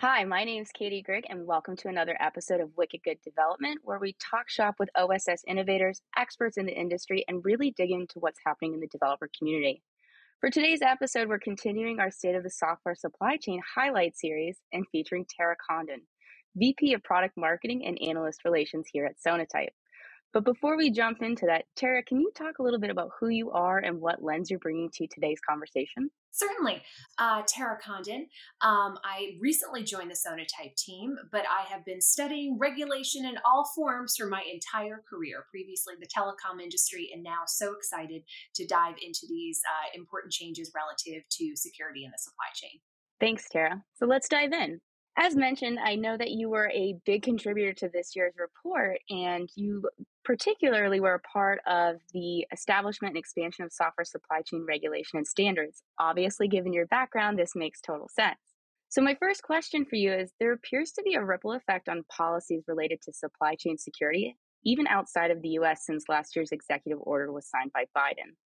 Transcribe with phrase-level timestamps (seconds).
[0.00, 3.80] Hi, my name is Kadi Grigg, and welcome to another episode of Wicked Good Development,
[3.82, 8.20] where we talk shop with OSS innovators, experts in the industry, and really dig into
[8.20, 9.82] what's happening in the developer community.
[10.40, 14.86] For today's episode, we're continuing our State of the Software Supply Chain highlight series and
[14.92, 16.02] featuring Tara Condon,
[16.54, 19.74] VP of Product Marketing and Analyst Relations here at Sonatype.
[20.32, 23.28] But before we jump into that, Tara, can you talk a little bit about who
[23.28, 26.10] you are and what lens you're bringing to today's conversation?
[26.32, 26.82] Certainly.
[27.18, 28.28] Uh, Tara Condon.
[28.60, 33.70] Um, I recently joined the Sonatype team, but I have been studying regulation in all
[33.74, 38.22] forms for my entire career, previously the telecom industry, and now so excited
[38.54, 42.78] to dive into these uh, important changes relative to security in the supply chain.
[43.18, 43.82] Thanks, Tara.
[43.94, 44.80] So let's dive in.
[45.20, 49.50] As mentioned, I know that you were a big contributor to this year's report, and
[49.56, 49.82] you
[50.24, 55.26] particularly were a part of the establishment and expansion of software supply chain regulation and
[55.26, 55.82] standards.
[55.98, 58.38] Obviously, given your background, this makes total sense.
[58.90, 62.04] So, my first question for you is there appears to be a ripple effect on
[62.16, 67.00] policies related to supply chain security, even outside of the US, since last year's executive
[67.02, 68.36] order was signed by Biden.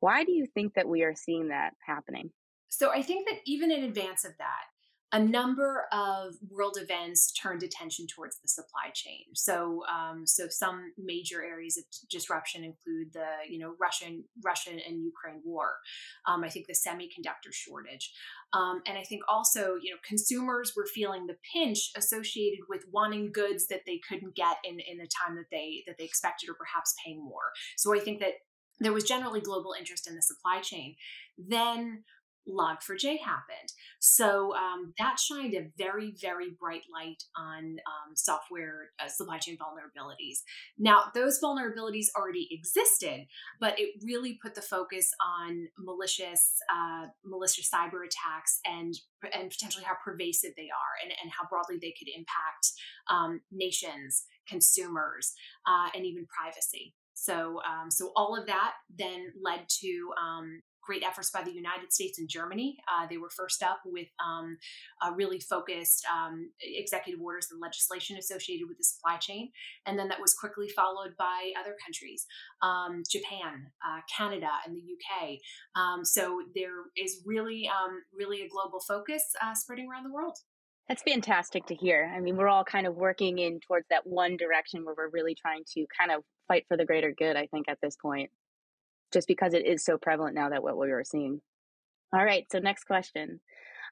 [0.00, 2.30] Why do you think that we are seeing that happening?
[2.68, 4.66] So, I think that even in advance of that,
[5.12, 9.24] a number of world events turned attention towards the supply chain.
[9.34, 15.02] So, um, so some major areas of disruption include the, you know, Russian, Russian and
[15.02, 15.78] Ukraine war.
[16.26, 18.12] Um, I think the semiconductor shortage,
[18.52, 23.32] um, and I think also, you know, consumers were feeling the pinch associated with wanting
[23.32, 26.54] goods that they couldn't get in in the time that they that they expected, or
[26.54, 27.50] perhaps paying more.
[27.76, 28.34] So, I think that
[28.80, 30.96] there was generally global interest in the supply chain.
[31.36, 32.04] Then
[32.48, 33.72] Log4j happened.
[34.00, 39.56] So um, that shined a very, very bright light on um, software uh, supply chain
[39.56, 40.38] vulnerabilities.
[40.78, 43.26] Now, those vulnerabilities already existed,
[43.60, 48.94] but it really put the focus on malicious, uh, malicious cyber attacks and
[49.34, 52.72] and potentially how pervasive they are and, and how broadly they could impact
[53.10, 55.34] um, nations, consumers,
[55.66, 56.94] uh, and even privacy.
[57.14, 61.92] So, um, so all of that then led to um, great efforts by the United
[61.92, 62.76] States and Germany.
[62.88, 64.58] Uh, they were first up with um,
[65.14, 69.52] really focused um, executive orders and legislation associated with the supply chain.
[69.86, 72.26] And then that was quickly followed by other countries
[72.60, 75.38] um, Japan, uh, Canada, and the UK.
[75.80, 80.38] Um, so there is really, um, really a global focus uh, spreading around the world.
[80.88, 82.12] That's fantastic to hear.
[82.12, 85.36] I mean, we're all kind of working in towards that one direction where we're really
[85.36, 88.28] trying to kind of fight for the greater good, I think, at this point
[89.12, 91.40] just because it is so prevalent now that what we were seeing.
[92.12, 93.40] All right, so next question.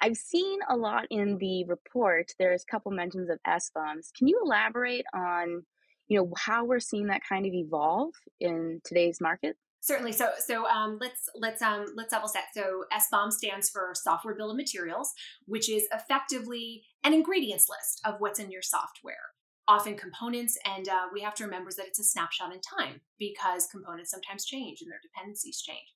[0.00, 2.32] I've seen a lot in the report.
[2.38, 4.12] There's a couple mentions of SBOMs.
[4.16, 5.64] Can you elaborate on,
[6.08, 9.56] you know, how we're seeing that kind of evolve in today's market?
[9.80, 10.12] Certainly.
[10.12, 12.44] So, so um, let's let's um, let's level set.
[12.54, 15.12] So, SBOM stands for Software Bill of Materials,
[15.46, 19.32] which is effectively an ingredients list of what's in your software
[19.72, 23.66] often components and uh, we have to remember that it's a snapshot in time because
[23.66, 25.88] components sometimes change and their dependencies change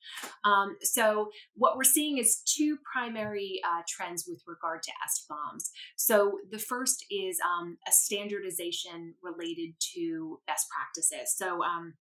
[0.44, 5.70] um, so what we're seeing is two primary uh, trends with regard to SBOMs.
[5.97, 11.34] So the first is um, a standardization related to best practices.
[11.37, 11.94] So um,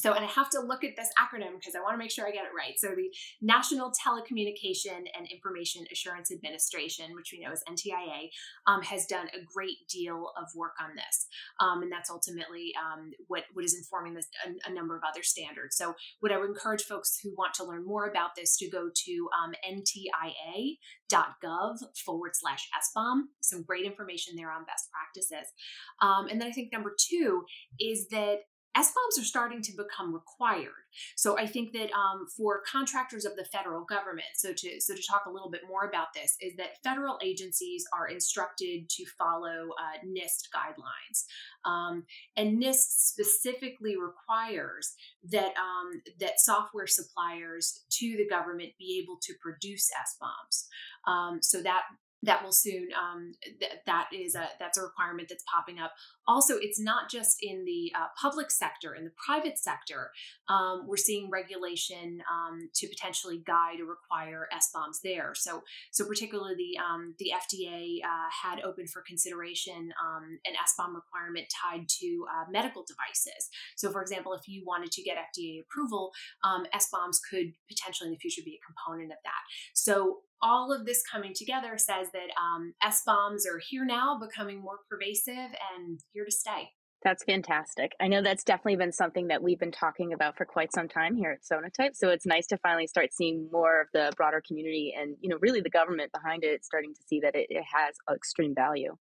[0.00, 2.26] so, and I have to look at this acronym because I want to make sure
[2.26, 2.72] I get it right.
[2.78, 3.10] So, the
[3.42, 8.30] National Telecommunication and Information Assurance Administration, which we know as NTIA,
[8.66, 11.26] um, has done a great deal of work on this.
[11.60, 15.22] Um, and that's ultimately um, what, what is informing this, a, a, number of other
[15.22, 15.76] standards.
[15.76, 18.88] So, what I would encourage folks who want to learn more about this to go
[18.94, 20.78] to um, ntia.gov
[22.02, 23.24] forward slash SBOM.
[23.42, 25.52] Some great information there on best practices.
[26.00, 27.44] Um, and then I think number two
[27.78, 28.38] is that
[28.76, 30.70] SBOMs are starting to become required.
[31.16, 35.02] So I think that um, for contractors of the federal government, so to so to
[35.02, 39.70] talk a little bit more about this, is that federal agencies are instructed to follow
[39.78, 41.24] uh, NIST guidelines,
[41.64, 42.04] um,
[42.36, 44.94] and NIST specifically requires
[45.30, 50.66] that um, that software suppliers to the government be able to produce SBOMs.
[51.10, 51.82] Um, so that
[52.22, 55.92] that will soon um, th- that is a that's a requirement that's popping up.
[56.28, 60.10] Also it's not just in the uh, public sector in the private sector
[60.48, 65.32] um, we're seeing regulation um, to potentially guide or require SBOMs there.
[65.34, 65.62] So
[65.92, 71.88] so particularly um, the FDA uh, had open for consideration um, an SBOM requirement tied
[72.00, 73.48] to uh, medical devices.
[73.76, 76.12] So for example if you wanted to get FDA approval
[76.44, 79.42] um, SBOMs could potentially in the future be a component of that.
[79.74, 84.78] So all of this coming together says that um, SBOMs are here now, becoming more
[84.88, 85.34] pervasive
[85.76, 86.70] and here to stay.
[87.02, 87.92] That's fantastic.
[87.98, 91.16] I know that's definitely been something that we've been talking about for quite some time
[91.16, 91.92] here at Sonatype.
[91.94, 95.38] So it's nice to finally start seeing more of the broader community and, you know,
[95.40, 98.96] really the government behind it starting to see that it, it has extreme value.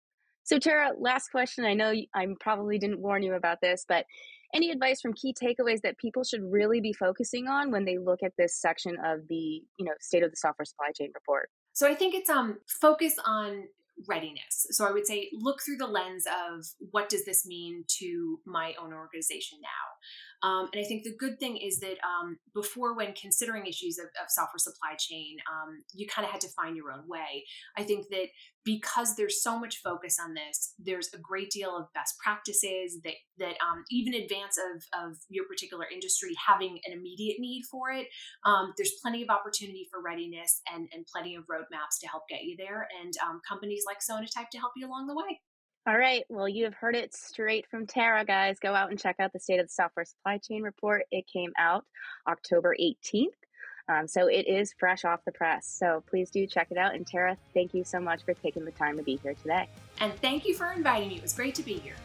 [0.45, 1.65] So Tara, last question.
[1.65, 4.07] I know I probably didn't warn you about this, but
[4.55, 8.23] any advice from key takeaways that people should really be focusing on when they look
[8.23, 11.51] at this section of the, you know, state of the software supply chain report?
[11.73, 13.65] So I think it's um focus on
[14.07, 14.67] readiness.
[14.71, 18.75] So I would say look through the lens of what does this mean to my
[18.81, 19.69] own organization now.
[20.43, 24.07] Um, and I think the good thing is that um, before, when considering issues of,
[24.23, 27.45] of software supply chain, um, you kind of had to find your own way.
[27.77, 28.29] I think that
[28.65, 33.15] because there's so much focus on this, there's a great deal of best practices that
[33.39, 38.07] that um, even advance of of your particular industry having an immediate need for it.
[38.45, 42.45] Um, there's plenty of opportunity for readiness and and plenty of roadmaps to help get
[42.45, 45.41] you there, and um, companies like Sonatype to help you along the way.
[45.89, 46.23] All right.
[46.29, 48.59] Well, you have heard it straight from Tara, guys.
[48.61, 51.05] Go out and check out the State of the Software Supply Chain report.
[51.11, 51.87] It came out
[52.29, 53.29] October 18th.
[53.89, 55.67] Um, so it is fresh off the press.
[55.67, 56.95] So please do check it out.
[56.95, 59.67] And Tara, thank you so much for taking the time to be here today.
[59.99, 61.17] And thank you for inviting me.
[61.17, 61.97] It was great to be here.